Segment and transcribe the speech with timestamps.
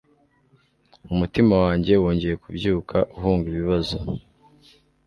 [1.13, 3.97] umutima wanjye wongeye kubyuka, uhunga ibibazo